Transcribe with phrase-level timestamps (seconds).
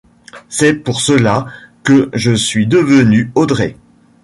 [0.49, 1.45] C’est pour cela
[1.83, 3.75] que je suis devenue Audrey.